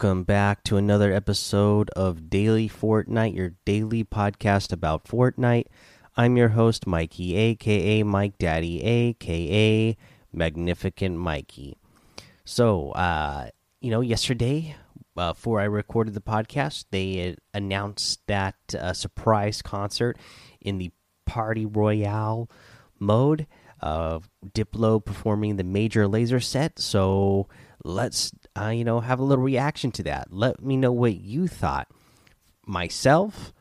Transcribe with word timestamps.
Welcome 0.00 0.22
back 0.22 0.62
to 0.62 0.76
another 0.76 1.12
episode 1.12 1.90
of 1.96 2.30
Daily 2.30 2.68
Fortnite, 2.68 3.34
your 3.34 3.54
daily 3.64 4.04
podcast 4.04 4.72
about 4.72 5.02
Fortnite. 5.02 5.64
I'm 6.16 6.36
your 6.36 6.50
host, 6.50 6.86
Mikey, 6.86 7.34
aka 7.34 8.04
Mike 8.04 8.38
Daddy, 8.38 8.80
aka 8.80 9.96
Magnificent 10.32 11.16
Mikey. 11.16 11.78
So, 12.44 12.92
uh, 12.92 13.48
you 13.80 13.90
know, 13.90 14.00
yesterday, 14.00 14.76
uh, 15.16 15.32
before 15.32 15.60
I 15.60 15.64
recorded 15.64 16.14
the 16.14 16.20
podcast, 16.20 16.84
they 16.92 17.34
announced 17.52 18.20
that 18.28 18.54
uh, 18.78 18.92
surprise 18.92 19.62
concert 19.62 20.16
in 20.60 20.78
the 20.78 20.92
Party 21.26 21.66
Royale 21.66 22.48
mode. 23.00 23.48
Uh, 23.80 24.20
Diplo 24.46 25.04
performing 25.04 25.56
the 25.56 25.64
Major 25.64 26.06
Lazer 26.06 26.42
set. 26.42 26.78
So 26.78 27.48
let's 27.84 28.32
uh, 28.58 28.70
you 28.70 28.84
know 28.84 29.00
have 29.00 29.20
a 29.20 29.24
little 29.24 29.44
reaction 29.44 29.90
to 29.92 30.02
that. 30.04 30.28
Let 30.32 30.62
me 30.62 30.76
know 30.76 30.92
what 30.92 31.16
you 31.16 31.46
thought. 31.46 31.88
Myself, 32.66 33.52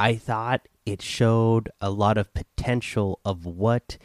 I 0.00 0.16
thought 0.16 0.68
it 0.84 1.02
showed 1.02 1.70
a 1.80 1.90
lot 1.90 2.18
of 2.18 2.34
potential 2.34 3.20
of 3.24 3.44
what 3.44 3.98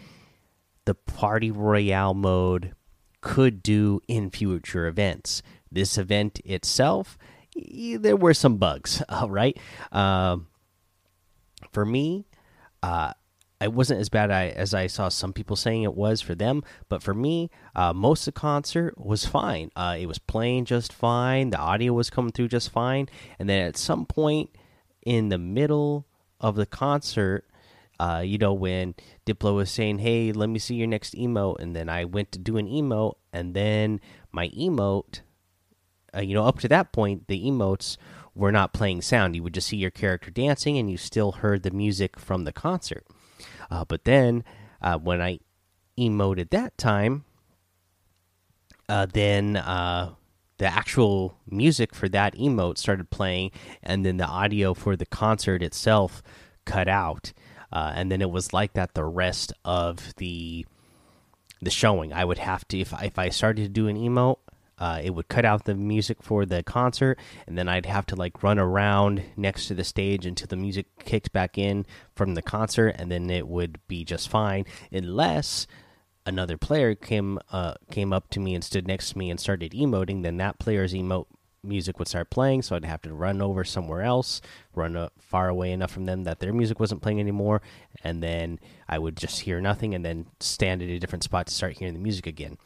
the 0.85 0.95
Party 0.95 1.51
Royale 1.51 2.13
mode 2.13 2.73
could 3.21 3.61
do 3.63 4.01
in 4.07 4.29
future 4.29 4.87
events. 4.87 5.41
This 5.71 5.97
event 5.97 6.39
itself, 6.43 7.17
there 7.55 8.15
were 8.15 8.33
some 8.33 8.57
bugs. 8.57 9.01
All 9.09 9.29
right, 9.29 9.57
um, 9.91 10.47
for 11.71 11.85
me, 11.85 12.27
uh, 12.83 13.13
it 13.61 13.73
wasn't 13.73 13.99
as 13.99 14.09
bad 14.09 14.31
as 14.31 14.73
I 14.73 14.87
saw 14.87 15.09
some 15.09 15.33
people 15.33 15.55
saying 15.55 15.83
it 15.83 15.93
was 15.93 16.19
for 16.21 16.33
them, 16.33 16.63
but 16.89 17.03
for 17.03 17.13
me, 17.13 17.49
uh, 17.75 17.93
most 17.93 18.27
of 18.27 18.33
the 18.33 18.39
concert 18.39 18.97
was 18.97 19.25
fine. 19.25 19.71
Uh, 19.75 19.97
it 19.99 20.07
was 20.07 20.19
playing 20.19 20.65
just 20.65 20.91
fine. 20.91 21.51
The 21.51 21.59
audio 21.59 21.93
was 21.93 22.09
coming 22.09 22.31
through 22.31 22.47
just 22.47 22.71
fine, 22.71 23.07
and 23.37 23.47
then 23.47 23.65
at 23.65 23.77
some 23.77 24.05
point 24.05 24.49
in 25.03 25.29
the 25.29 25.37
middle 25.37 26.07
of 26.39 26.55
the 26.55 26.65
concert, 26.65 27.45
uh, 27.99 28.23
you 28.25 28.39
know, 28.39 28.53
when 28.53 28.95
Diplo 29.27 29.55
was 29.55 29.69
saying, 29.69 29.99
"Hey, 29.99 30.31
let 30.31 30.49
me 30.49 30.57
see 30.57 30.75
your 30.75 30.87
next 30.87 31.13
emote," 31.13 31.59
and 31.59 31.75
then 31.75 31.87
I 31.87 32.05
went 32.05 32.31
to 32.31 32.39
do 32.39 32.57
an 32.57 32.67
emote, 32.67 33.13
and 33.31 33.53
then 33.53 34.01
my 34.31 34.49
emote, 34.49 35.21
uh, 36.15 36.21
you 36.21 36.33
know, 36.33 36.45
up 36.45 36.59
to 36.61 36.67
that 36.69 36.91
point, 36.91 37.27
the 37.27 37.45
emotes 37.45 37.97
were 38.33 38.51
not 38.51 38.73
playing 38.73 39.01
sound. 39.01 39.35
You 39.35 39.43
would 39.43 39.53
just 39.53 39.67
see 39.67 39.77
your 39.77 39.91
character 39.91 40.31
dancing, 40.31 40.79
and 40.79 40.89
you 40.89 40.97
still 40.97 41.33
heard 41.33 41.61
the 41.61 41.69
music 41.69 42.17
from 42.17 42.43
the 42.45 42.51
concert. 42.53 43.05
Uh, 43.71 43.85
but 43.85 44.03
then 44.03 44.43
uh, 44.81 44.97
when 44.97 45.21
I 45.21 45.39
emoted 45.97 46.49
that 46.49 46.77
time, 46.77 47.23
uh, 48.89 49.07
then 49.11 49.55
uh, 49.55 50.13
the 50.57 50.67
actual 50.67 51.37
music 51.49 51.95
for 51.95 52.09
that 52.09 52.35
emote 52.35 52.77
started 52.77 53.09
playing, 53.09 53.51
and 53.81 54.05
then 54.05 54.17
the 54.17 54.27
audio 54.27 54.73
for 54.73 54.95
the 54.95 55.05
concert 55.05 55.63
itself 55.63 56.21
cut 56.65 56.87
out. 56.87 57.31
Uh, 57.71 57.93
and 57.95 58.11
then 58.11 58.21
it 58.21 58.29
was 58.29 58.51
like 58.51 58.73
that 58.73 58.93
the 58.93 59.05
rest 59.05 59.53
of 59.63 60.13
the 60.17 60.65
the 61.61 61.69
showing. 61.69 62.11
I 62.11 62.25
would 62.25 62.39
have 62.39 62.67
to 62.69 62.79
if 62.79 62.93
if 63.01 63.17
I 63.17 63.29
started 63.29 63.61
to 63.63 63.69
do 63.69 63.87
an 63.87 63.95
emote, 63.95 64.39
uh, 64.81 64.99
it 65.03 65.11
would 65.11 65.27
cut 65.27 65.45
out 65.45 65.65
the 65.65 65.75
music 65.75 66.23
for 66.23 66.43
the 66.43 66.63
concert, 66.63 67.19
and 67.45 67.55
then 67.55 67.69
I'd 67.69 67.85
have 67.85 68.07
to 68.07 68.15
like 68.15 68.41
run 68.41 68.57
around 68.57 69.21
next 69.37 69.67
to 69.67 69.75
the 69.75 69.83
stage 69.83 70.25
until 70.25 70.47
the 70.47 70.55
music 70.55 70.87
kicked 71.05 71.31
back 71.31 71.55
in 71.55 71.85
from 72.15 72.33
the 72.33 72.41
concert, 72.41 72.95
and 72.97 73.11
then 73.11 73.29
it 73.29 73.47
would 73.47 73.79
be 73.87 74.03
just 74.03 74.27
fine, 74.27 74.65
unless 74.91 75.67
another 76.25 76.57
player 76.57 76.95
came 76.95 77.37
uh, 77.51 77.75
came 77.91 78.11
up 78.11 78.31
to 78.31 78.39
me 78.39 78.55
and 78.55 78.63
stood 78.63 78.87
next 78.87 79.11
to 79.11 79.19
me 79.19 79.29
and 79.29 79.39
started 79.39 79.73
emoting. 79.73 80.23
Then 80.23 80.37
that 80.37 80.57
player's 80.57 80.95
emote 80.95 81.27
music 81.63 81.99
would 81.99 82.07
start 82.07 82.31
playing, 82.31 82.63
so 82.63 82.75
I'd 82.75 82.83
have 82.85 83.03
to 83.03 83.13
run 83.13 83.39
over 83.39 83.63
somewhere 83.63 84.01
else, 84.01 84.41
run 84.73 84.97
uh, 84.97 85.09
far 85.19 85.47
away 85.47 85.73
enough 85.73 85.91
from 85.91 86.05
them 86.05 86.23
that 86.23 86.39
their 86.39 86.53
music 86.53 86.79
wasn't 86.79 87.03
playing 87.03 87.19
anymore, 87.19 87.61
and 88.03 88.23
then 88.23 88.59
I 88.89 88.97
would 88.97 89.15
just 89.15 89.41
hear 89.41 89.61
nothing, 89.61 89.93
and 89.93 90.03
then 90.03 90.25
stand 90.39 90.81
at 90.81 90.89
a 90.89 90.97
different 90.97 91.23
spot 91.23 91.45
to 91.45 91.53
start 91.53 91.77
hearing 91.77 91.93
the 91.93 91.99
music 91.99 92.25
again. 92.25 92.57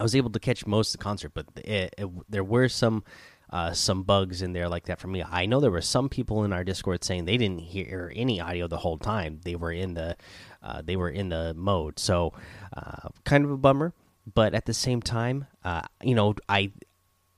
I 0.00 0.02
was 0.02 0.16
able 0.16 0.30
to 0.30 0.40
catch 0.40 0.66
most 0.66 0.94
of 0.94 0.98
the 0.98 1.04
concert, 1.04 1.32
but 1.34 1.46
it, 1.56 1.94
it, 1.98 2.08
there 2.30 2.42
were 2.42 2.68
some 2.68 3.04
uh, 3.50 3.72
some 3.72 4.04
bugs 4.04 4.42
in 4.42 4.52
there 4.52 4.68
like 4.68 4.86
that 4.86 4.98
for 4.98 5.08
me. 5.08 5.22
I 5.22 5.44
know 5.44 5.60
there 5.60 5.72
were 5.72 5.82
some 5.82 6.08
people 6.08 6.44
in 6.44 6.52
our 6.52 6.64
Discord 6.64 7.04
saying 7.04 7.24
they 7.24 7.36
didn't 7.36 7.58
hear 7.58 8.12
any 8.14 8.40
audio 8.40 8.68
the 8.68 8.78
whole 8.78 8.96
time. 8.96 9.40
They 9.44 9.56
were 9.56 9.72
in 9.72 9.94
the 9.94 10.16
uh, 10.62 10.82
they 10.82 10.96
were 10.96 11.10
in 11.10 11.28
the 11.28 11.52
mode, 11.54 11.98
so 11.98 12.32
uh, 12.74 13.08
kind 13.24 13.44
of 13.44 13.50
a 13.50 13.56
bummer. 13.58 13.92
But 14.32 14.54
at 14.54 14.66
the 14.66 14.74
same 14.74 15.02
time, 15.02 15.46
uh, 15.64 15.82
you 16.02 16.14
know, 16.14 16.34
I 16.48 16.72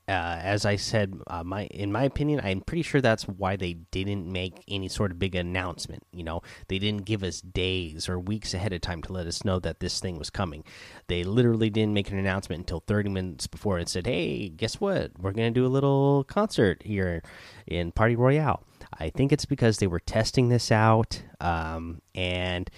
uh, 0.09 0.39
as 0.43 0.67
I 0.67 0.77
said, 0.77 1.15
uh, 1.29 1.45
my 1.45 1.67
in 1.67 1.93
my 1.93 2.03
opinion, 2.03 2.41
I'm 2.43 2.61
pretty 2.61 2.83
sure 2.83 3.01
that's 3.01 3.29
why 3.29 3.55
they 3.55 3.75
didn't 3.75 4.27
make 4.27 4.65
any 4.67 4.89
sort 4.89 5.13
of 5.13 5.19
big 5.21 5.37
announcement. 5.37 6.03
You 6.13 6.25
know, 6.25 6.43
they 6.67 6.81
didn't 6.81 7.05
give 7.05 7.23
us 7.23 7.41
days 7.41 8.09
or 8.09 8.19
weeks 8.19 8.53
ahead 8.53 8.73
of 8.73 8.81
time 8.81 9.01
to 9.03 9.12
let 9.12 9.29
us 9.29 9.45
know 9.45 9.61
that 9.61 9.79
this 9.79 10.01
thing 10.01 10.19
was 10.19 10.29
coming. 10.29 10.65
They 11.07 11.23
literally 11.23 11.71
didn't 11.71 11.95
make 11.95 12.11
an 12.11 12.19
announcement 12.19 12.61
until 12.61 12.81
30 12.81 13.11
minutes 13.11 13.47
before 13.47 13.79
and 13.79 13.89
said, 13.89 14.07
"Hey, 14.07 14.49
guess 14.49 14.81
what? 14.81 15.12
We're 15.21 15.33
gonna 15.33 15.53
do 15.53 15.67
a 15.67 15.69
little 15.69 16.25
concert 16.25 16.83
here 16.83 17.23
in 17.69 17.93
Party 17.93 18.17
Royale." 18.17 18.65
I 18.99 19.11
think 19.11 19.33
it's 19.33 19.47
because 19.47 19.79
they 19.79 19.87
were 19.87 20.01
testing 20.01 20.49
this 20.49 20.73
out 20.73 21.23
um, 21.41 22.03
and 22.15 22.69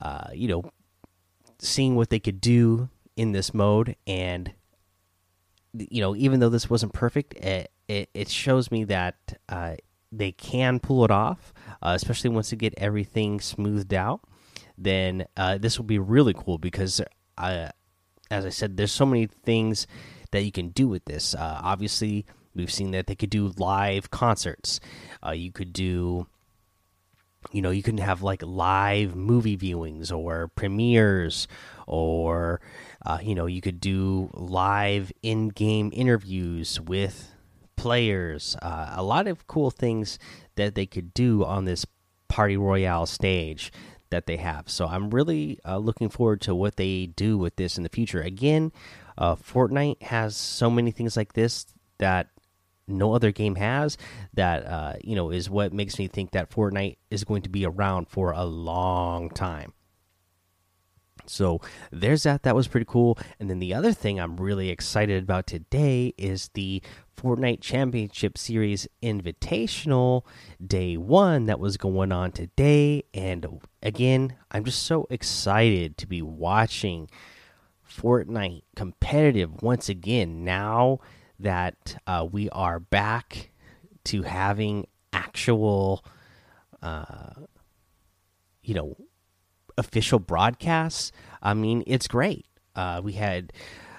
uh, 0.00 0.28
you 0.32 0.46
know 0.46 0.70
seeing 1.58 1.96
what 1.96 2.10
they 2.10 2.20
could 2.20 2.40
do 2.40 2.88
in 3.16 3.32
this 3.32 3.52
mode 3.52 3.96
and 4.06 4.52
you 5.74 6.00
know, 6.00 6.16
even 6.16 6.40
though 6.40 6.48
this 6.48 6.70
wasn't 6.70 6.92
perfect, 6.92 7.34
it 7.34 7.70
it, 7.88 8.10
it 8.14 8.28
shows 8.28 8.70
me 8.70 8.84
that 8.84 9.16
uh, 9.48 9.76
they 10.12 10.32
can 10.32 10.78
pull 10.78 11.04
it 11.04 11.10
off, 11.10 11.52
uh, 11.82 11.92
especially 11.94 12.30
once 12.30 12.50
they 12.50 12.56
get 12.56 12.74
everything 12.76 13.40
smoothed 13.40 13.94
out. 13.94 14.20
Then 14.76 15.26
uh, 15.36 15.58
this 15.58 15.78
will 15.78 15.86
be 15.86 15.98
really 15.98 16.34
cool 16.34 16.58
because, 16.58 17.00
uh, 17.36 17.68
as 18.30 18.46
I 18.46 18.50
said, 18.50 18.76
there's 18.76 18.92
so 18.92 19.06
many 19.06 19.26
things 19.26 19.86
that 20.30 20.42
you 20.42 20.52
can 20.52 20.68
do 20.68 20.86
with 20.86 21.04
this. 21.06 21.34
Uh, 21.34 21.60
obviously, 21.62 22.26
we've 22.54 22.72
seen 22.72 22.92
that 22.92 23.06
they 23.06 23.16
could 23.16 23.30
do 23.30 23.52
live 23.56 24.10
concerts. 24.10 24.80
Uh, 25.24 25.30
you 25.30 25.50
could 25.50 25.72
do 25.72 26.26
you 27.52 27.62
know 27.62 27.70
you 27.70 27.82
can 27.82 27.98
have 27.98 28.22
like 28.22 28.42
live 28.42 29.14
movie 29.14 29.56
viewings 29.56 30.12
or 30.12 30.48
premieres 30.48 31.46
or 31.86 32.60
uh, 33.04 33.18
you 33.22 33.34
know 33.34 33.46
you 33.46 33.60
could 33.60 33.80
do 33.80 34.30
live 34.34 35.12
in-game 35.22 35.90
interviews 35.92 36.80
with 36.80 37.32
players. 37.76 38.56
Uh, 38.60 38.94
a 38.96 39.02
lot 39.02 39.28
of 39.28 39.46
cool 39.46 39.70
things 39.70 40.18
that 40.56 40.74
they 40.74 40.86
could 40.86 41.14
do 41.14 41.44
on 41.44 41.64
this 41.64 41.86
party 42.28 42.56
royale 42.56 43.06
stage 43.06 43.72
that 44.10 44.26
they 44.26 44.36
have. 44.36 44.68
So 44.68 44.86
i'm 44.86 45.10
really 45.10 45.58
uh, 45.64 45.78
looking 45.78 46.08
forward 46.08 46.40
to 46.42 46.54
what 46.54 46.76
they 46.76 47.06
do 47.06 47.38
with 47.38 47.56
this 47.56 47.76
in 47.76 47.82
the 47.82 47.88
future. 47.88 48.20
Again 48.20 48.72
uh, 49.16 49.36
fortnite 49.36 50.02
has 50.02 50.36
so 50.36 50.70
many 50.70 50.90
things 50.90 51.16
like 51.16 51.32
this 51.34 51.66
that 51.98 52.28
no 52.88 53.14
other 53.14 53.30
game 53.30 53.54
has 53.56 53.96
that 54.34 54.64
uh, 54.66 54.94
you 55.04 55.14
know 55.14 55.30
is 55.30 55.50
what 55.50 55.72
makes 55.72 55.98
me 55.98 56.08
think 56.08 56.32
that 56.32 56.50
Fortnite 56.50 56.96
is 57.10 57.24
going 57.24 57.42
to 57.42 57.48
be 57.48 57.64
around 57.64 58.08
for 58.08 58.32
a 58.32 58.44
long 58.44 59.30
time. 59.30 59.72
So 61.28 61.60
there's 61.90 62.24
that. 62.24 62.42
That 62.42 62.56
was 62.56 62.68
pretty 62.68 62.86
cool. 62.88 63.18
And 63.38 63.48
then 63.48 63.58
the 63.58 63.74
other 63.74 63.92
thing 63.92 64.18
I'm 64.18 64.36
really 64.36 64.70
excited 64.70 65.22
about 65.22 65.46
today 65.46 66.14
is 66.16 66.50
the 66.54 66.82
Fortnite 67.16 67.60
Championship 67.60 68.38
Series 68.38 68.86
Invitational 69.02 70.24
Day 70.64 70.96
1 70.96 71.46
that 71.46 71.58
was 71.58 71.76
going 71.76 72.12
on 72.12 72.32
today. 72.32 73.04
And 73.12 73.60
again, 73.82 74.36
I'm 74.50 74.64
just 74.64 74.84
so 74.84 75.06
excited 75.10 75.96
to 75.98 76.06
be 76.06 76.22
watching 76.22 77.10
Fortnite 77.88 78.62
competitive 78.76 79.62
once 79.62 79.88
again. 79.88 80.44
Now 80.44 81.00
that 81.40 81.96
uh, 82.06 82.26
we 82.30 82.48
are 82.50 82.78
back 82.78 83.50
to 84.04 84.22
having 84.22 84.86
actual, 85.12 86.04
uh, 86.82 87.32
you 88.62 88.74
know, 88.74 88.96
official 89.78 90.18
broadcasts. 90.18 91.12
I 91.42 91.54
mean, 91.54 91.82
it's 91.86 92.08
great. 92.08 92.44
Uh, 92.74 93.00
we 93.02 93.12
had 93.14 93.52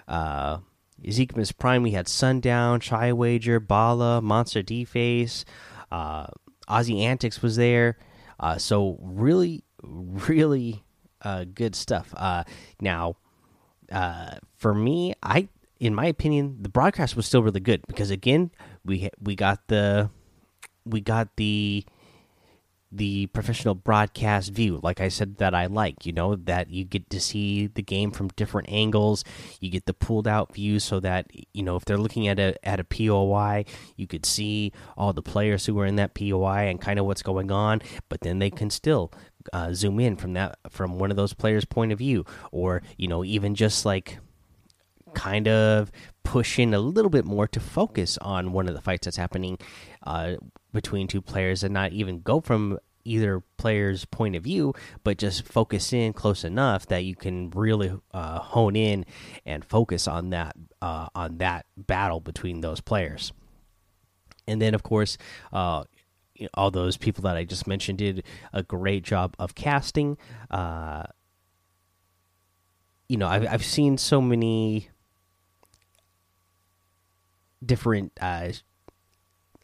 uh, 0.08 0.60
Ezekiel's 1.06 1.52
Prime, 1.52 1.82
we 1.82 1.92
had 1.92 2.08
Sundown, 2.08 2.80
Shy 2.80 3.12
Wager, 3.14 3.60
Bala, 3.60 4.22
Monster 4.22 4.62
D 4.62 4.86
Face, 4.86 5.46
uh, 5.92 6.28
Aussie 6.70 7.02
Antics 7.02 7.42
was 7.42 7.56
there. 7.56 7.98
Uh, 8.40 8.58
so 8.58 8.98
really, 9.02 9.64
really 9.84 10.84
uh, 11.22 11.46
good 11.54 11.76
stuff. 11.76 12.14
Uh, 12.16 12.44
now, 12.80 13.16
uh, 13.92 14.36
for 14.58 14.74
me, 14.74 15.14
I 15.24 15.50
in 15.80 15.96
my 15.96 16.06
opinion, 16.06 16.58
the 16.62 16.70
broadcast 16.70 17.16
was 17.16 17.26
still 17.26 17.42
really 17.42 17.60
good 17.60 17.82
because 17.88 18.12
again, 18.12 18.52
we 18.86 19.10
we 19.22 19.36
got 19.36 19.68
the 19.68 20.10
we 20.86 21.02
got 21.02 21.36
the 21.38 21.86
the 22.92 23.28
professional 23.28 23.76
broadcast 23.76 24.52
view. 24.52 24.80
Like 24.82 25.00
i 25.00 25.10
said 25.10 25.38
that 25.38 25.54
i 25.54 25.68
like 25.68 26.06
you 26.06 26.12
know 26.12 26.36
that 26.36 26.70
you 26.70 26.84
get 26.84 27.10
to 27.12 27.20
see 27.20 27.68
the 27.68 27.82
game 27.82 28.12
from 28.12 28.30
different 28.30 28.70
angles. 28.70 29.24
You 29.60 29.70
get 29.70 29.86
the 29.86 29.94
pulled 29.94 30.28
out 30.28 30.54
view 30.54 30.80
so 30.80 31.00
that 31.02 31.28
you 31.54 31.64
know 31.64 31.76
if 31.76 31.86
they're 31.86 31.98
looking 31.98 32.28
at 32.28 32.40
a 32.40 32.56
at 32.68 32.80
a 32.80 32.84
POI 32.84 33.66
you 33.96 34.08
could 34.08 34.26
see 34.26 34.72
all 34.98 35.14
the 35.14 35.22
players 35.22 35.66
who 35.66 35.80
are 35.80 35.86
in 35.86 35.98
that 35.98 36.14
POI 36.14 36.68
and 36.70 36.82
kind 36.82 37.00
of 37.00 37.06
what's 37.06 37.22
going 37.22 37.52
on 37.52 37.82
but 38.10 38.22
then 38.22 38.40
they 38.40 38.50
can 38.50 38.70
still 38.70 39.12
uh, 39.54 39.74
zoom 39.74 40.00
in 40.00 40.16
from 40.16 40.34
that 40.34 40.58
from 40.70 41.00
one 41.00 41.12
of 41.12 41.18
those 41.18 41.34
players 41.34 41.66
point 41.66 41.92
of 41.92 41.98
view. 41.98 42.26
Or 42.52 42.82
you 42.98 43.08
know 43.08 43.24
even 43.24 43.56
just 43.56 43.86
like 43.86 44.18
kind 45.14 45.48
of 45.48 45.92
push 46.24 46.60
in 46.60 46.74
a 46.74 46.80
little 46.80 47.10
bit 47.10 47.26
more 47.26 47.48
to 47.48 47.60
focus 47.60 48.18
on 48.20 48.52
one 48.52 48.68
of 48.68 48.76
the 48.76 48.82
fights 48.82 49.06
that's 49.06 49.18
happening 49.18 49.58
uh, 50.06 50.36
between 50.74 51.08
two 51.08 51.22
players 51.22 51.64
and 51.64 51.74
not 51.74 51.92
even 51.92 52.22
go 52.22 52.40
from 52.40 52.78
either 53.06 53.42
player's 53.58 54.06
point 54.06 54.36
of 54.36 54.44
view, 54.44 54.74
but 55.04 55.18
just 55.18 55.44
focus 55.46 55.92
in 55.94 56.14
close 56.14 56.44
enough 56.44 56.86
that 56.88 57.04
you 57.04 57.16
can 57.16 57.50
really 57.52 57.92
uh, 58.14 58.40
hone 58.40 58.76
in 58.76 59.06
and 59.46 59.66
focus 59.66 60.08
on 60.08 60.30
that 60.30 60.56
uh, 60.82 61.08
on 61.16 61.38
that 61.40 61.66
battle 61.76 62.20
between 62.20 62.62
those 62.62 62.82
players. 62.82 63.34
And 64.48 64.62
then, 64.62 64.74
of 64.74 64.84
course, 64.84 65.18
uh, 65.54 65.84
all 66.54 66.72
those 66.72 66.98
people 66.98 67.24
that 67.24 67.36
I 67.36 67.44
just 67.44 67.68
mentioned 67.68 67.98
did 67.98 68.24
a 68.54 68.64
great 68.64 69.04
job 69.04 69.36
of 69.40 69.56
casting. 69.56 70.18
Uh, 70.50 71.04
you 73.08 73.18
know, 73.18 73.28
I've 73.28 73.48
I've 73.48 73.66
seen 73.66 73.98
so 73.98 74.22
many 74.22 74.90
different 77.66 78.12
uh, 78.22 78.52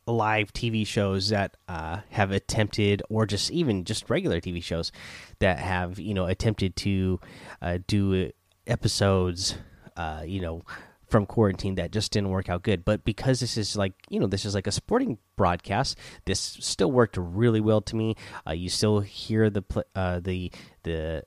live 0.08 0.54
TV 0.54 0.86
shows 0.86 1.30
that 1.30 1.58
uh, 1.68 2.00
have 2.10 2.32
attempted, 2.32 3.02
or 3.10 3.26
just 3.26 3.52
even 3.52 3.84
just 3.84 4.10
regular 4.10 4.40
TV 4.40 4.64
shows 4.64 4.92
that 5.40 5.60
have 5.60 6.00
you 6.00 6.14
know 6.14 6.26
attempted 6.26 6.76
to 6.78 7.20
uh, 7.62 7.80
do 7.88 8.32
episodes, 8.68 9.56
uh, 9.98 10.24
you 10.26 10.42
know, 10.42 10.64
from 11.08 11.26
quarantine 11.26 11.76
that 11.76 11.92
just 11.92 12.12
didn't 12.12 12.30
work 12.30 12.50
out 12.50 12.64
good. 12.64 12.86
But 12.86 13.04
because 13.04 13.40
this 13.40 13.58
is 13.58 13.76
like 13.76 13.94
you 14.10 14.20
know 14.20 14.28
this 14.28 14.46
is 14.46 14.56
like 14.56 14.68
a 14.68 14.72
sporting 14.72 15.18
broadcast, 15.36 15.98
this 16.26 16.40
still 16.40 16.92
worked 16.92 17.18
really 17.18 17.62
well 17.62 17.82
to 17.82 17.96
me. 17.96 18.16
Uh, 18.48 18.54
you 18.54 18.70
still 18.70 19.00
hear 19.00 19.50
the 19.50 19.64
uh, 19.96 20.20
the 20.20 20.52
the 20.84 21.24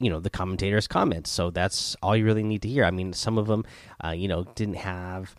you 0.00 0.10
know 0.10 0.20
the 0.20 0.30
commentators 0.30 0.86
comments 0.86 1.28
so 1.28 1.50
that's 1.50 1.96
all 2.04 2.16
you 2.16 2.24
really 2.24 2.44
need 2.44 2.62
to 2.62 2.68
hear 2.68 2.84
i 2.84 2.90
mean 2.92 3.12
some 3.12 3.36
of 3.36 3.48
them 3.48 3.64
uh, 4.04 4.10
you 4.10 4.28
know 4.28 4.44
didn't 4.54 4.76
have 4.76 5.34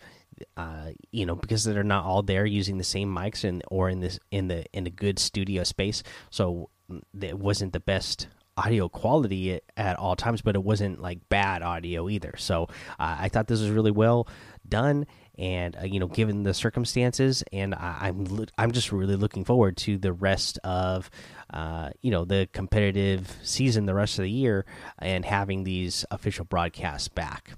uh, 0.56 0.90
you 1.10 1.26
know 1.26 1.34
because 1.34 1.64
they're 1.64 1.82
not 1.82 2.04
all 2.04 2.22
there 2.22 2.46
using 2.46 2.78
the 2.78 2.84
same 2.84 3.14
mics 3.14 3.44
and 3.44 3.62
or 3.68 3.88
in 3.88 4.00
this 4.00 4.18
in 4.30 4.48
the 4.48 4.64
in 4.72 4.86
a 4.86 4.90
good 4.90 5.18
studio 5.18 5.64
space. 5.64 6.02
So 6.30 6.70
mm, 6.90 7.02
it 7.20 7.38
wasn't 7.38 7.72
the 7.72 7.80
best 7.80 8.28
audio 8.56 8.88
quality 8.88 9.58
at, 9.76 9.96
all 9.98 10.16
times 10.16 10.42
but 10.42 10.54
it 10.54 10.62
wasn't 10.62 11.00
like 11.00 11.28
bad 11.28 11.62
audio 11.62 12.08
either. 12.08 12.34
So 12.36 12.64
uh, 12.98 13.16
i 13.18 13.28
thought 13.28 13.46
this 13.46 13.60
was 13.60 13.70
really 13.70 13.90
well 13.90 14.28
done 14.68 15.06
and 15.40 15.76
uh, 15.76 15.84
you 15.84 15.98
know 15.98 16.06
given 16.06 16.42
the 16.42 16.54
circumstances 16.54 17.42
and 17.52 17.74
I, 17.74 18.08
am 18.08 18.26
I'm, 18.26 18.46
I'm 18.58 18.72
just 18.72 18.92
really 18.92 19.16
looking 19.16 19.44
forward 19.44 19.76
to 19.78 19.96
the 19.98 20.12
rest 20.12 20.58
of 20.62 21.10
uh, 21.52 21.90
you 22.02 22.10
know 22.10 22.24
the 22.24 22.48
competitive 22.52 23.34
season 23.42 23.86
the 23.86 23.94
rest 23.94 24.18
of 24.18 24.24
the 24.24 24.30
year 24.30 24.66
and 24.98 25.24
having 25.24 25.64
these 25.64 26.04
official 26.10 26.44
broadcasts 26.44 27.08
back 27.08 27.54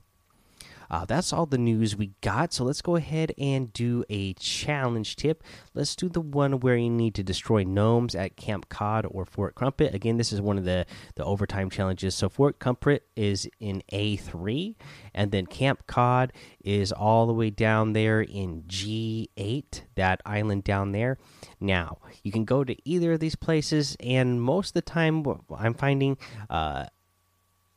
uh, 0.93 1.07
that's 1.07 1.33
all 1.33 1.47
the 1.47 1.59
news 1.59 1.97
we 1.97 2.13
got. 2.21 2.53
So 2.53 2.63
let's 2.63 2.83
go 2.83 2.97
ahead 2.97 3.33
and 3.39 3.73
do 3.73 4.05
a 4.11 4.35
challenge 4.35 5.17
tip. 5.17 5.43
Let's 5.75 5.97
do 5.97 6.09
the 6.09 6.21
one 6.21 6.61
where 6.61 6.77
you 6.77 6.91
need 6.91 7.15
to 7.15 7.25
destroy 7.25 7.65
gnomes 7.65 8.15
at 8.15 8.37
Camp 8.37 8.69
Cod 8.69 9.07
or 9.11 9.25
Fort 9.25 9.55
Crumpet. 9.55 9.95
Again, 9.95 10.19
this 10.19 10.33
is 10.33 10.41
one 10.41 10.59
of 10.59 10.65
the 10.65 10.85
the 11.17 11.25
overtime 11.25 11.71
challenges. 11.71 12.15
So 12.15 12.29
Fort 12.29 12.59
Crumpet 12.59 13.09
is 13.17 13.49
in 13.59 13.83
A 13.89 14.17
three, 14.17 14.77
and 15.15 15.33
then 15.33 15.47
Camp 15.47 15.87
Cod 15.87 16.33
is 16.63 16.93
all 16.93 17.27
the 17.27 17.33
way 17.33 17.51
down 17.51 17.95
there 17.95 18.21
in 18.21 18.65
G 18.67 19.31
eight. 19.37 19.85
That 19.95 20.21
island 20.27 20.65
down 20.65 20.93
there. 20.93 21.19
Now 21.59 21.99
you 22.23 22.31
can 22.31 22.45
go 22.45 22.65
to 22.65 22.77
either 22.89 23.13
of 23.15 23.21
these 23.21 23.37
places, 23.37 23.97
and 23.99 24.43
most 24.43 24.69
of 24.69 24.75
the 24.75 24.83
time, 24.83 25.25
I'm 25.57 25.75
finding. 25.75 26.19
Uh, 26.51 26.85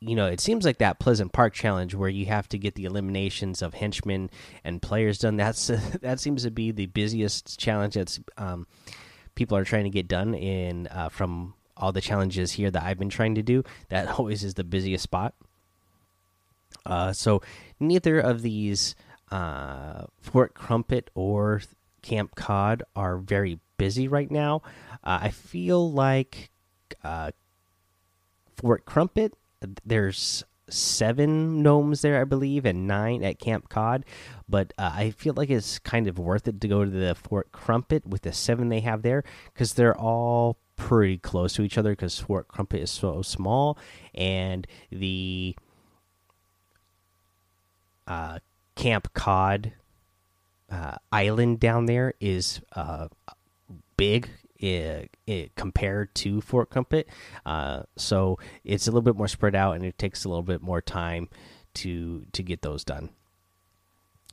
you 0.07 0.15
know, 0.15 0.27
it 0.27 0.39
seems 0.39 0.65
like 0.65 0.77
that 0.77 0.99
Pleasant 0.99 1.33
Park 1.33 1.53
challenge 1.53 1.95
where 1.95 2.09
you 2.09 2.25
have 2.27 2.47
to 2.49 2.57
get 2.57 2.75
the 2.75 2.85
eliminations 2.85 3.61
of 3.61 3.73
henchmen 3.73 4.29
and 4.63 4.81
players 4.81 5.19
done. 5.19 5.35
That's 5.37 5.69
uh, 5.69 5.79
that 6.01 6.19
seems 6.19 6.43
to 6.43 6.51
be 6.51 6.71
the 6.71 6.85
busiest 6.87 7.59
challenge 7.59 7.95
that's 7.95 8.19
um, 8.37 8.67
people 9.35 9.57
are 9.57 9.65
trying 9.65 9.85
to 9.85 9.89
get 9.89 10.07
done 10.07 10.33
in 10.33 10.87
uh, 10.87 11.09
from 11.09 11.53
all 11.77 11.91
the 11.91 12.01
challenges 12.01 12.51
here 12.51 12.71
that 12.71 12.83
I've 12.83 12.99
been 12.99 13.09
trying 13.09 13.35
to 13.35 13.43
do. 13.43 13.63
That 13.89 14.07
always 14.19 14.43
is 14.43 14.53
the 14.53 14.63
busiest 14.63 15.03
spot. 15.03 15.33
Uh, 16.85 17.13
so 17.13 17.41
neither 17.79 18.19
of 18.19 18.41
these 18.41 18.95
uh, 19.31 20.05
Fort 20.21 20.53
Crumpet 20.53 21.09
or 21.15 21.61
Camp 22.01 22.35
Cod 22.35 22.83
are 22.95 23.17
very 23.17 23.59
busy 23.77 24.07
right 24.07 24.29
now. 24.29 24.61
Uh, 25.03 25.19
I 25.23 25.29
feel 25.29 25.91
like 25.91 26.51
uh, 27.03 27.31
Fort 28.55 28.85
Crumpet 28.85 29.33
there's 29.85 30.43
seven 30.69 31.61
gnomes 31.61 32.01
there, 32.01 32.19
I 32.19 32.23
believe, 32.23 32.65
and 32.65 32.87
nine 32.87 33.23
at 33.23 33.39
Camp 33.39 33.69
Cod. 33.69 34.05
But 34.47 34.73
uh, 34.77 34.91
I 34.93 35.11
feel 35.11 35.33
like 35.35 35.49
it's 35.49 35.79
kind 35.79 36.07
of 36.07 36.17
worth 36.17 36.47
it 36.47 36.59
to 36.61 36.67
go 36.67 36.83
to 36.83 36.89
the 36.89 37.15
Fort 37.15 37.51
Crumpet 37.51 38.05
with 38.05 38.23
the 38.23 38.33
seven 38.33 38.69
they 38.69 38.81
have 38.81 39.01
there 39.01 39.23
because 39.53 39.73
they're 39.73 39.97
all 39.97 40.57
pretty 40.75 41.17
close 41.17 41.53
to 41.53 41.61
each 41.61 41.77
other 41.77 41.91
because 41.91 42.19
Fort 42.19 42.47
Crumpet 42.47 42.81
is 42.81 42.91
so 42.91 43.21
small 43.21 43.77
and 44.13 44.67
the 44.91 45.55
uh, 48.07 48.39
Camp 48.75 49.13
Cod 49.13 49.73
uh, 50.69 50.95
island 51.11 51.59
down 51.59 51.85
there 51.85 52.13
is 52.19 52.61
uh, 52.75 53.07
big 53.97 54.29
it, 54.65 55.17
it, 55.27 55.55
compared 55.55 56.13
to 56.15 56.41
Fort 56.41 56.69
Crumpet. 56.69 57.07
Uh, 57.45 57.83
so 57.95 58.39
it's 58.63 58.87
a 58.87 58.91
little 58.91 59.01
bit 59.01 59.15
more 59.15 59.27
spread 59.27 59.55
out, 59.55 59.75
and 59.75 59.85
it 59.85 59.97
takes 59.97 60.25
a 60.25 60.29
little 60.29 60.43
bit 60.43 60.61
more 60.61 60.81
time 60.81 61.29
to 61.75 62.25
to 62.31 62.43
get 62.43 62.61
those 62.61 62.83
done. 62.83 63.09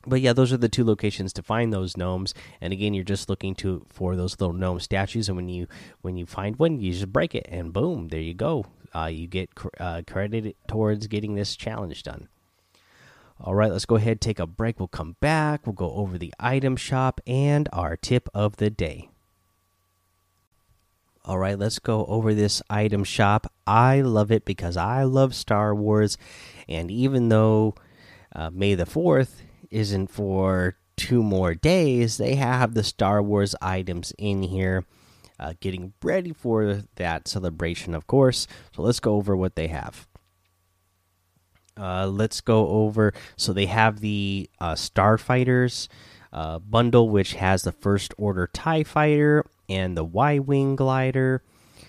But 0.05 0.19
yeah, 0.19 0.33
those 0.33 0.51
are 0.51 0.57
the 0.57 0.69
two 0.69 0.83
locations 0.83 1.31
to 1.33 1.43
find 1.43 1.71
those 1.71 1.95
gnomes. 1.95 2.33
And 2.59 2.73
again, 2.73 2.93
you're 2.93 3.05
just 3.05 3.29
looking 3.29 3.55
to 3.55 3.85
for 3.89 4.15
those 4.15 4.39
little 4.39 4.55
gnome 4.55 4.79
statues, 4.79 5.29
and 5.29 5.37
when 5.37 5.49
you 5.49 5.67
when 6.01 6.17
you 6.17 6.25
find 6.25 6.57
one, 6.57 6.79
you 6.79 6.91
just 6.91 7.13
break 7.13 7.35
it, 7.35 7.45
and 7.49 7.71
boom, 7.71 8.09
there 8.09 8.19
you 8.19 8.33
go. 8.33 8.65
Uh, 8.95 9.05
you 9.05 9.27
get 9.27 9.49
uh, 9.79 10.01
credited 10.05 10.55
towards 10.67 11.07
getting 11.07 11.35
this 11.35 11.55
challenge 11.55 12.03
done. 12.03 12.27
All 13.39 13.55
right, 13.55 13.71
let's 13.71 13.85
go 13.85 13.95
ahead 13.95 14.21
take 14.21 14.39
a 14.39 14.45
break. 14.45 14.79
We'll 14.79 14.87
come 14.87 15.15
back. 15.19 15.65
We'll 15.65 15.73
go 15.73 15.91
over 15.91 16.17
the 16.17 16.33
item 16.39 16.75
shop 16.75 17.19
and 17.25 17.67
our 17.73 17.97
tip 17.97 18.29
of 18.33 18.57
the 18.57 18.69
day. 18.69 19.09
All 21.25 21.37
right, 21.39 21.57
let's 21.57 21.79
go 21.79 22.05
over 22.07 22.33
this 22.33 22.61
item 22.69 23.05
shop. 23.05 23.51
I 23.65 24.01
love 24.01 24.29
it 24.29 24.43
because 24.43 24.75
I 24.75 25.03
love 25.03 25.33
Star 25.33 25.73
Wars. 25.73 26.17
And 26.67 26.91
even 26.91 27.29
though 27.29 27.75
uh, 28.35 28.49
May 28.49 28.75
the 28.75 28.85
4th 28.85 29.35
isn't 29.71 30.07
for 30.07 30.75
two 30.97 31.23
more 31.23 31.55
days, 31.55 32.17
they 32.17 32.35
have 32.35 32.73
the 32.73 32.83
Star 32.83 33.23
Wars 33.23 33.55
items 33.61 34.11
in 34.17 34.43
here, 34.43 34.83
uh, 35.39 35.53
getting 35.61 35.93
ready 36.03 36.33
for 36.33 36.81
that 36.95 37.29
celebration, 37.29 37.95
of 37.95 38.05
course. 38.05 38.45
So 38.75 38.81
let's 38.81 38.99
go 38.99 39.15
over 39.15 39.33
what 39.33 39.55
they 39.55 39.67
have. 39.67 40.07
Uh, 41.79 42.05
let's 42.05 42.41
go 42.41 42.67
over. 42.67 43.13
So 43.37 43.53
they 43.53 43.67
have 43.67 44.01
the 44.01 44.49
uh, 44.59 44.73
Starfighters 44.73 45.87
uh, 46.33 46.59
bundle, 46.59 47.07
which 47.07 47.35
has 47.35 47.61
the 47.61 47.71
First 47.71 48.13
Order 48.17 48.49
TIE 48.51 48.83
Fighter 48.83 49.45
and 49.69 49.97
the 49.97 50.03
Y 50.03 50.39
Wing 50.39 50.75
glider. 50.75 51.43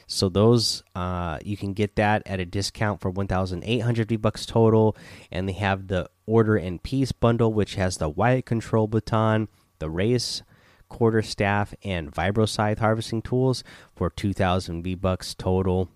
So 0.07 0.28
those 0.28 0.83
uh, 0.95 1.38
you 1.45 1.57
can 1.57 1.73
get 1.73 1.97
that 1.97 2.23
at 2.26 2.40
a 2.40 2.45
discount 2.45 3.00
for 3.00 3.11
1,800 3.11 4.09
V 4.09 4.16
bucks 4.16 4.47
total, 4.47 4.97
and 5.31 5.49
they 5.49 5.52
have 5.54 5.88
the 5.88 6.09
Order 6.26 6.57
and 6.57 6.83
Peace 6.83 7.12
bundle, 7.12 7.52
which 7.52 7.75
has 7.76 7.97
the 7.97 8.11
Riot 8.11 8.47
control 8.47 8.87
baton, 8.87 9.49
the 9.78 9.90
Rey's 9.90 10.43
quarter 10.88 11.23
staff, 11.23 11.75
and 11.83 12.12
vibro 12.12 12.49
scythe 12.49 12.78
harvesting 12.78 13.23
tools 13.23 13.64
for 13.97 14.11
2,000 14.11 14.83
V 14.83 14.95
bucks 14.95 15.35
total. 15.35 15.88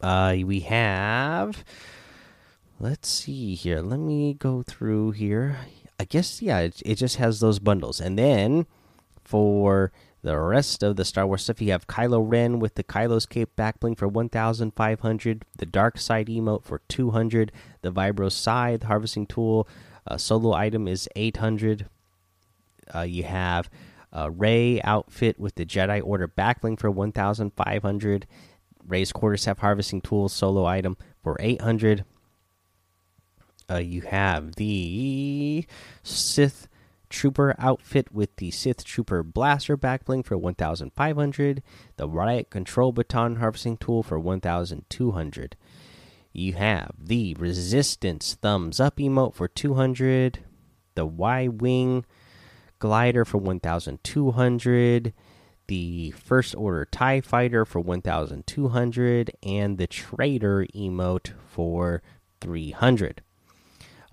Uh, 0.00 0.36
we 0.44 0.60
have. 0.60 1.64
Let's 2.80 3.08
see 3.08 3.54
here. 3.54 3.80
Let 3.80 3.98
me 3.98 4.34
go 4.34 4.62
through 4.62 5.12
here. 5.12 5.58
I 5.98 6.04
guess 6.04 6.40
yeah, 6.40 6.60
it, 6.60 6.80
it 6.86 6.94
just 6.94 7.16
has 7.16 7.40
those 7.40 7.58
bundles, 7.58 8.00
and 8.00 8.16
then 8.16 8.66
for 9.28 9.92
the 10.22 10.38
rest 10.38 10.82
of 10.82 10.96
the 10.96 11.04
Star 11.04 11.26
Wars 11.26 11.42
stuff, 11.42 11.60
you 11.60 11.70
have 11.72 11.86
Kylo 11.86 12.24
Ren 12.26 12.58
with 12.58 12.76
the 12.76 12.82
Kylo's 12.82 13.26
Cape 13.26 13.50
backbling 13.56 13.96
for 13.96 14.08
1,500, 14.08 15.44
the 15.58 15.66
Dark 15.66 15.98
Side 15.98 16.28
emote 16.28 16.64
for 16.64 16.80
200, 16.88 17.52
the 17.82 17.92
Vibro 17.92 18.32
Scythe 18.32 18.84
harvesting 18.84 19.26
tool 19.26 19.68
uh, 20.06 20.16
solo 20.16 20.54
item 20.54 20.88
is 20.88 21.08
800. 21.14 21.86
Uh, 22.94 23.02
you 23.02 23.24
have 23.24 23.68
uh, 24.16 24.30
Rey 24.30 24.80
outfit 24.82 25.38
with 25.38 25.56
the 25.56 25.66
Jedi 25.66 26.02
Order 26.02 26.26
backbling 26.26 26.80
for 26.80 26.90
1,500. 26.90 28.26
Rey's 28.86 29.12
quarterstaff 29.12 29.58
harvesting 29.58 30.00
tool 30.00 30.30
solo 30.30 30.64
item 30.64 30.96
for 31.22 31.36
800. 31.38 32.06
Uh, 33.70 33.76
you 33.76 34.00
have 34.00 34.54
the 34.54 35.66
Sith 36.02 36.67
Trooper 37.08 37.54
outfit 37.58 38.12
with 38.12 38.36
the 38.36 38.50
Sith 38.50 38.84
Trooper 38.84 39.22
blaster 39.22 39.76
backbling 39.76 40.24
for 40.24 40.36
1,500. 40.36 41.62
The 41.96 42.08
Riot 42.08 42.50
Control 42.50 42.92
Baton 42.92 43.36
harvesting 43.36 43.76
tool 43.76 44.02
for 44.02 44.18
1,200. 44.18 45.56
You 46.32 46.52
have 46.54 46.92
the 46.98 47.34
Resistance 47.34 48.34
thumbs 48.34 48.80
up 48.80 48.96
emote 48.96 49.34
for 49.34 49.48
200. 49.48 50.40
The 50.94 51.06
Y 51.06 51.48
Wing 51.48 52.04
glider 52.78 53.24
for 53.24 53.38
1200 53.38 55.12
the 55.66 56.10
first 56.12 56.54
order 56.56 56.84
tie 56.86 57.20
fighter 57.20 57.64
for 57.64 57.80
1200 57.80 59.30
and 59.42 59.78
the 59.78 59.86
trader 59.86 60.66
emote 60.74 61.32
for 61.46 62.02
300 62.40 63.22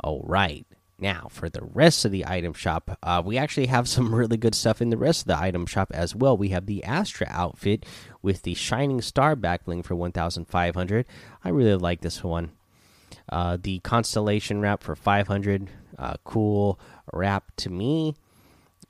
all 0.03 0.21
right 0.25 0.65
now 0.99 1.27
for 1.29 1.49
the 1.49 1.63
rest 1.63 2.05
of 2.05 2.11
the 2.11 2.25
item 2.25 2.53
shop. 2.53 2.97
Uh, 3.03 3.21
we 3.23 3.37
actually 3.37 3.67
have 3.67 3.87
some 3.87 4.13
really 4.13 4.37
good 4.37 4.55
stuff 4.55 4.81
in 4.81 4.89
the 4.89 4.97
rest 4.97 5.21
of 5.21 5.27
the 5.27 5.39
item 5.39 5.65
shop 5.65 5.91
as 5.93 6.15
well. 6.15 6.37
We 6.37 6.49
have 6.49 6.65
the 6.65 6.83
astra 6.83 7.27
outfit 7.29 7.85
with 8.21 8.43
the 8.43 8.53
shining 8.53 9.01
star 9.01 9.35
backbling 9.35 9.83
for 9.83 9.95
1500 9.95 11.05
i 11.43 11.49
really 11.49 11.75
like 11.75 12.01
this 12.01 12.23
one. 12.23 12.51
Uh, 13.29 13.57
the 13.61 13.79
constellation 13.79 14.61
wrap 14.61 14.83
for 14.83 14.95
500 14.95 15.69
uh, 15.97 16.15
cool 16.23 16.79
wrap 17.13 17.55
to 17.57 17.69
me. 17.69 18.15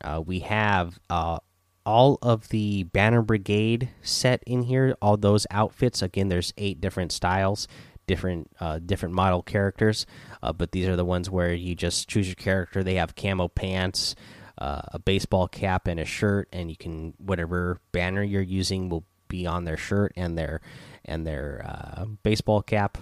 Uh, 0.03 0.21
we 0.25 0.39
have 0.39 0.99
uh, 1.09 1.39
all 1.85 2.17
of 2.21 2.49
the 2.49 2.83
Banner 2.83 3.21
Brigade 3.21 3.89
set 4.01 4.43
in 4.45 4.63
here. 4.63 4.95
All 5.01 5.17
those 5.17 5.47
outfits. 5.51 6.01
Again, 6.01 6.29
there's 6.29 6.53
eight 6.57 6.81
different 6.81 7.11
styles, 7.11 7.67
different 8.07 8.49
uh, 8.59 8.79
different 8.79 9.15
model 9.15 9.41
characters. 9.41 10.05
Uh, 10.41 10.53
but 10.53 10.71
these 10.71 10.87
are 10.87 10.95
the 10.95 11.05
ones 11.05 11.29
where 11.29 11.53
you 11.53 11.75
just 11.75 12.07
choose 12.07 12.27
your 12.27 12.35
character. 12.35 12.83
They 12.83 12.95
have 12.95 13.15
camo 13.15 13.47
pants, 13.47 14.15
uh, 14.57 14.81
a 14.87 14.99
baseball 14.99 15.47
cap, 15.47 15.87
and 15.87 15.99
a 15.99 16.05
shirt, 16.05 16.47
and 16.51 16.69
you 16.69 16.77
can 16.77 17.13
whatever 17.17 17.79
banner 17.91 18.23
you're 18.23 18.41
using 18.41 18.89
will 18.89 19.05
be 19.27 19.47
on 19.47 19.65
their 19.65 19.77
shirt 19.77 20.13
and 20.15 20.37
their 20.37 20.61
and 21.03 21.25
their 21.25 21.65
uh, 21.67 22.05
baseball 22.23 22.61
cap. 22.61 22.97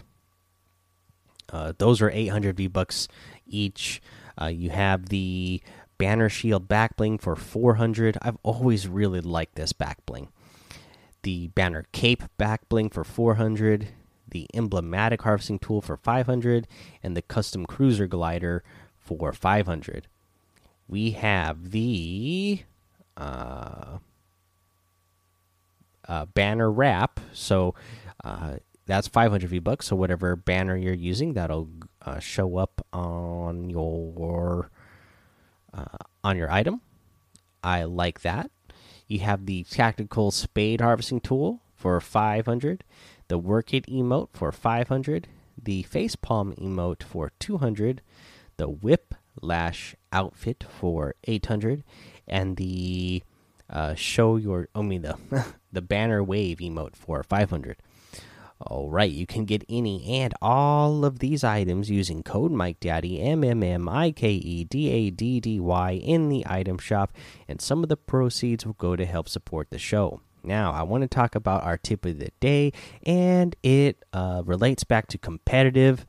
those 1.77 2.01
are 2.01 2.09
800 2.09 2.57
V 2.57 2.67
bucks 2.67 3.07
each. 3.45 4.01
you 4.49 4.69
have 4.69 5.09
the 5.09 5.61
Banner 5.97 6.27
Shield 6.27 6.67
back 6.67 6.97
bling 6.97 7.17
for 7.17 7.35
400. 7.35 8.17
I've 8.21 8.37
always 8.43 8.87
really 8.87 9.21
liked 9.21 9.55
this 9.55 9.73
back 9.73 10.05
bling. 10.05 10.29
The 11.21 11.47
Banner 11.49 11.85
Cape 11.93 12.23
back 12.37 12.67
bling 12.67 12.89
for 12.89 13.03
400. 13.03 13.87
The 14.33 14.47
emblematic 14.53 15.21
harvesting 15.21 15.59
tool 15.59 15.81
for 15.81 15.95
500 15.95 16.67
and 17.01 17.15
the 17.15 17.21
custom 17.21 17.65
cruiser 17.65 18.07
glider 18.07 18.63
for 18.99 19.31
500. 19.31 20.07
We 20.87 21.11
have 21.11 21.71
the 21.71 22.63
uh, 23.15 23.99
uh, 26.07 26.25
banner 26.25 26.71
wrap. 26.71 27.19
So 27.31 27.75
uh, 28.23 28.57
that's 28.85 29.07
500 29.07 29.49
V 29.49 29.59
bucks. 29.59 29.87
So 29.87 29.95
whatever 29.95 30.35
banner 30.35 30.75
you're 30.75 30.93
using, 30.93 31.33
that'll 31.33 31.69
uh, 32.01 32.19
show 32.19 32.57
up 32.57 32.85
on 32.91 33.69
your 33.69 34.69
uh, 35.73 35.97
on 36.23 36.37
your 36.37 36.51
item. 36.51 36.81
I 37.63 37.83
like 37.83 38.21
that. 38.21 38.51
You 39.07 39.19
have 39.19 39.45
the 39.45 39.63
tactical 39.63 40.31
spade 40.31 40.81
harvesting 40.81 41.21
tool 41.21 41.61
for 41.75 41.99
500, 41.99 42.83
the 43.33 43.39
work 43.39 43.73
it 43.73 43.87
emote 43.87 44.29
for 44.31 44.51
500, 44.51 45.27
the 45.59 45.81
face 45.81 46.15
palm 46.15 46.53
emote 46.53 47.01
for 47.01 47.31
200, 47.39 48.03
the 48.57 48.69
whip 48.69 49.15
lash 49.41 49.95
outfit 50.11 50.63
for 50.69 51.15
800, 51.23 51.83
and 52.27 52.57
the 52.57 53.23
uh, 53.71 53.95
show 53.95 54.35
your 54.35 54.67
I 54.75 54.83
mean 54.83 55.01
the 55.01 55.17
the 55.71 55.81
banner 55.81 56.23
wave 56.23 56.59
emote 56.59 56.95
for 56.95 57.23
500. 57.23 57.77
All 58.61 58.91
right, 58.91 59.09
you 59.11 59.25
can 59.25 59.45
get 59.45 59.65
any 59.67 60.21
and 60.21 60.35
all 60.39 61.03
of 61.03 61.17
these 61.17 61.43
items 61.43 61.89
using 61.89 62.21
code 62.21 62.51
Mike 62.51 62.79
Daddy 62.79 63.19
M 63.19 63.43
M 63.43 63.63
M 63.63 63.89
I 63.89 64.11
K 64.11 64.29
E 64.29 64.63
D 64.63 64.91
A 64.91 65.09
D 65.09 65.39
D 65.39 65.59
Y 65.59 65.93
in 65.93 66.29
the 66.29 66.45
item 66.45 66.77
shop, 66.77 67.11
and 67.47 67.59
some 67.59 67.81
of 67.81 67.89
the 67.89 67.97
proceeds 67.97 68.63
will 68.63 68.73
go 68.73 68.95
to 68.95 69.07
help 69.07 69.27
support 69.27 69.71
the 69.71 69.79
show. 69.79 70.21
Now, 70.43 70.71
I 70.71 70.83
want 70.83 71.01
to 71.01 71.07
talk 71.07 71.35
about 71.35 71.63
our 71.63 71.77
tip 71.77 72.05
of 72.05 72.19
the 72.19 72.31
day, 72.39 72.73
and 73.05 73.55
it 73.63 74.03
uh, 74.11 74.43
relates 74.45 74.83
back 74.83 75.07
to 75.07 75.17
competitive. 75.17 76.05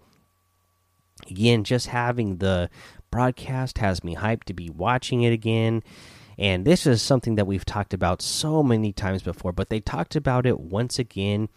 Again, 1.30 1.64
just 1.64 1.88
having 1.88 2.38
the 2.38 2.68
broadcast 3.10 3.78
has 3.78 4.02
me 4.02 4.16
hyped 4.16 4.44
to 4.44 4.54
be 4.54 4.68
watching 4.70 5.22
it 5.22 5.32
again. 5.32 5.82
And 6.36 6.64
this 6.64 6.86
is 6.86 7.00
something 7.00 7.36
that 7.36 7.46
we've 7.46 7.64
talked 7.64 7.94
about 7.94 8.20
so 8.20 8.62
many 8.62 8.92
times 8.92 9.22
before, 9.22 9.52
but 9.52 9.68
they 9.68 9.80
talked 9.80 10.16
about 10.16 10.46
it 10.46 10.58
once 10.58 10.98
again 10.98 11.48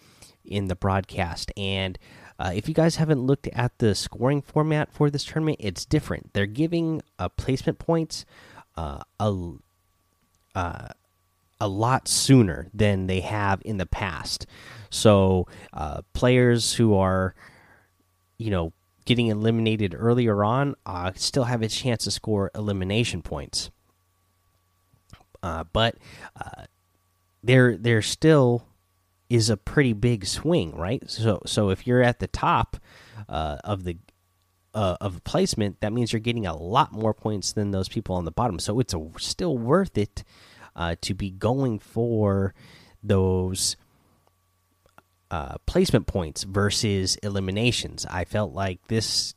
in 0.45 0.67
the 0.67 0.75
broadcast. 0.75 1.51
And 1.57 1.97
uh, 2.39 2.51
if 2.53 2.67
you 2.67 2.75
guys 2.75 2.97
haven't 2.97 3.25
looked 3.25 3.47
at 3.47 3.77
the 3.79 3.95
scoring 3.95 4.41
format 4.41 4.93
for 4.93 5.09
this 5.09 5.23
tournament, 5.23 5.57
it's 5.59 5.85
different. 5.85 6.33
They're 6.33 6.45
giving 6.45 7.01
uh, 7.17 7.29
placement 7.29 7.79
points 7.79 8.25
uh, 8.75 9.01
a 9.19 9.51
uh, 10.53 10.87
a 11.59 11.67
lot 11.67 12.07
sooner 12.07 12.67
than 12.73 13.07
they 13.07 13.21
have 13.21 13.61
in 13.65 13.77
the 13.77 13.85
past. 13.85 14.45
So 14.89 15.47
uh, 15.73 16.01
players 16.13 16.73
who 16.73 16.95
are, 16.95 17.35
you 18.37 18.51
know, 18.51 18.73
getting 19.05 19.27
eliminated 19.27 19.95
earlier 19.97 20.43
on 20.43 20.75
uh, 20.85 21.11
still 21.15 21.45
have 21.45 21.61
a 21.61 21.67
chance 21.67 22.03
to 22.03 22.11
score 22.11 22.51
elimination 22.53 23.21
points. 23.21 23.69
but 25.71 25.95
they're 27.43 27.77
they're 27.77 28.01
still 28.01 28.67
is 29.29 29.49
a 29.49 29.57
pretty 29.57 29.93
big 29.93 30.25
swing, 30.25 30.75
right? 30.75 31.09
So 31.09 31.41
so 31.45 31.69
if 31.69 31.87
you're 31.87 32.03
at 32.03 32.19
the 32.19 32.27
top 32.27 32.77
uh, 33.27 33.57
of 33.63 33.83
the 33.83 33.97
uh, 34.73 34.97
of 35.01 35.23
placement, 35.23 35.81
that 35.81 35.91
means 35.91 36.13
you're 36.13 36.19
getting 36.19 36.45
a 36.45 36.55
lot 36.55 36.91
more 36.91 37.13
points 37.13 37.51
than 37.51 37.71
those 37.71 37.89
people 37.89 38.15
on 38.15 38.25
the 38.25 38.31
bottom. 38.31 38.59
So 38.59 38.79
it's 38.79 38.93
a, 38.93 39.09
still 39.17 39.57
worth 39.57 39.97
it 39.97 40.23
uh, 40.77 40.95
to 41.01 41.13
be 41.13 41.31
going 41.31 41.79
for 41.79 42.53
those 43.03 43.75
uh, 45.29 45.57
placement 45.65 46.07
points 46.07 46.43
versus 46.43 47.17
eliminations. 47.17 48.05
I 48.09 48.23
felt 48.23 48.53
like 48.53 48.87
this 48.87 49.33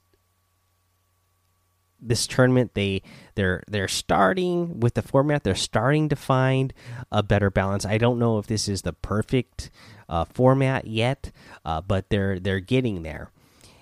this 2.02 2.26
tournament 2.26 2.72
they 2.74 3.02
they're 3.34 3.62
they're 3.68 3.88
starting 3.88 4.80
with 4.80 4.94
the 4.94 5.02
format 5.02 5.44
they're 5.44 5.54
starting 5.54 6.08
to 6.08 6.16
find 6.16 6.72
a 7.12 7.22
better 7.22 7.50
balance 7.50 7.84
i 7.84 7.98
don't 7.98 8.18
know 8.18 8.38
if 8.38 8.46
this 8.46 8.68
is 8.68 8.80
the 8.80 8.92
perfect 8.94 9.70
uh, 10.08 10.24
format 10.24 10.86
yet 10.86 11.30
uh, 11.66 11.78
but 11.82 12.08
they're 12.08 12.40
they're 12.40 12.58
getting 12.58 13.02
there 13.02 13.30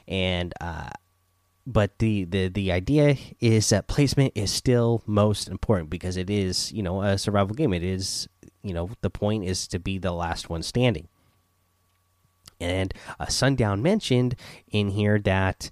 and 0.08 0.52
uh, 0.60 0.90
but 1.68 1.98
the, 1.98 2.25
the 2.25 2.48
the 2.48 2.72
idea 2.72 3.18
is 3.40 3.68
that 3.68 3.88
placement 3.88 4.32
is 4.34 4.50
still 4.50 5.02
most 5.06 5.48
important 5.48 5.90
because 5.90 6.16
it 6.16 6.30
is 6.30 6.72
you 6.72 6.82
know 6.82 7.02
a 7.02 7.18
survival 7.18 7.54
game. 7.54 7.75
It 7.75 7.84
is 7.84 8.26
you 8.62 8.72
know 8.72 8.90
the 9.02 9.10
point 9.10 9.44
is 9.44 9.68
to 9.68 9.78
be 9.78 9.98
the 9.98 10.12
last 10.12 10.48
one 10.48 10.62
standing. 10.62 11.08
And 12.58 12.94
uh, 13.20 13.26
sundown 13.26 13.82
mentioned 13.82 14.34
in 14.70 14.88
here 14.88 15.18
that 15.20 15.70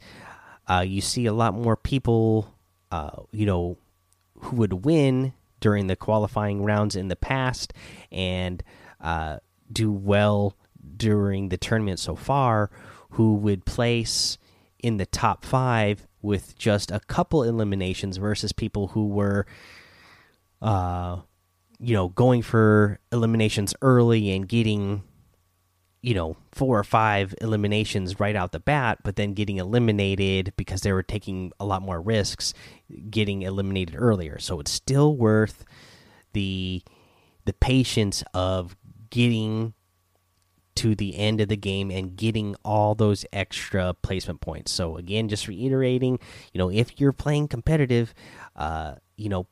uh, 0.69 0.85
you 0.87 1.01
see 1.01 1.25
a 1.25 1.33
lot 1.33 1.55
more 1.55 1.77
people, 1.77 2.55
uh, 2.93 3.23
you 3.33 3.47
know, 3.47 3.79
who 4.39 4.57
would 4.57 4.85
win 4.85 5.33
during 5.61 5.87
the 5.87 5.97
qualifying 5.97 6.63
rounds 6.63 6.95
in 6.95 7.09
the 7.09 7.17
past 7.17 7.73
and 8.13 8.63
uh, 9.01 9.39
do 9.73 9.91
well 9.91 10.55
during 10.97 11.49
the 11.49 11.57
tournament 11.57 11.99
so 11.99 12.15
far, 12.15 12.71
who 13.13 13.35
would 13.35 13.65
place 13.65 14.37
in 14.83 14.97
the 14.97 15.07
top 15.07 15.45
five 15.45 16.07
with 16.23 16.57
just 16.59 16.91
a 16.91 17.01
couple 17.01 17.43
eliminations 17.43 18.17
versus 18.17 18.53
people 18.53 18.89
who 18.89 19.09
were, 19.09 19.47
uh, 20.63 21.19
you 21.79 21.95
know, 21.95 22.09
going 22.09 22.43
for 22.43 22.99
eliminations 23.13 23.75
early 23.83 24.31
and 24.31 24.49
getting 24.49 25.03
you 26.03 26.15
know 26.15 26.37
four 26.53 26.79
or 26.79 26.85
five 26.85 27.35
eliminations 27.41 28.21
right 28.21 28.37
out 28.37 28.53
the 28.53 28.61
bat 28.61 28.99
but 29.03 29.17
then 29.17 29.33
getting 29.33 29.57
eliminated 29.57 30.53
because 30.57 30.83
they 30.83 30.93
were 30.93 31.03
taking 31.03 31.51
a 31.59 31.65
lot 31.65 31.83
more 31.83 32.01
risks 32.01 32.53
getting 33.11 33.43
eliminated 33.43 33.95
earlier. 33.99 34.39
So 34.39 34.61
it's 34.61 34.71
still 34.71 35.17
worth 35.17 35.65
the 36.33 36.83
the 37.45 37.53
patience 37.53 38.25
of 38.35 38.77
getting 39.11 39.75
to 40.77 40.95
the 40.95 41.17
end 41.17 41.41
of 41.41 41.49
the 41.49 41.57
game 41.57 41.91
and 41.91 42.17
getting 42.17 42.55
all 42.65 42.95
those 42.95 43.25
extra 43.33 43.95
placement 44.03 44.41
points 44.41 44.71
so 44.71 44.97
again 44.97 45.29
just 45.29 45.49
reiterating 45.49 46.19
you 46.53 46.59
know 46.59 46.71
if 46.71 47.01
you're 47.01 47.13
playing 47.13 47.49
competitive 47.49 48.15
uh 48.57 48.95
you 49.17 49.29
know 49.29 49.47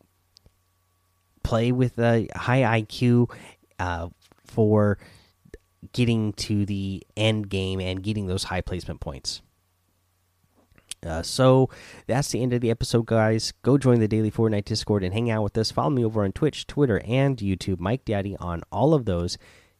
play 1.44 1.70
with 1.70 1.96
a 2.00 2.26
high 2.34 2.82
IQ 2.82 3.30
uh, 3.78 4.08
for 4.44 4.98
getting 5.92 6.32
to 6.32 6.66
the 6.66 7.06
end 7.16 7.48
game 7.48 7.80
and 7.80 8.02
getting 8.02 8.26
those 8.26 8.44
high 8.44 8.60
placement 8.60 9.00
points. 9.00 9.42
Uh, 11.06 11.22
so 11.22 11.68
that's 12.06 12.30
the 12.30 12.42
end 12.42 12.54
of 12.54 12.62
the 12.62 12.70
episode, 12.70 13.04
guys. 13.04 13.52
Go 13.62 13.76
join 13.76 14.00
the 14.00 14.08
daily 14.08 14.30
Fortnite 14.30 14.64
Discord 14.64 15.04
and 15.04 15.12
hang 15.12 15.30
out 15.30 15.42
with 15.42 15.56
us. 15.58 15.70
Follow 15.70 15.90
me 15.90 16.04
over 16.04 16.24
on 16.24 16.32
Twitch, 16.32 16.66
Twitter, 16.66 17.02
and 17.04 17.36
YouTube, 17.36 17.78
Mike 17.78 18.06
Daddy, 18.06 18.36
on 18.40 18.62
all 18.72 18.94
of 18.94 19.04
those. 19.04 19.36